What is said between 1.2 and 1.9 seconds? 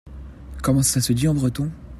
en breton?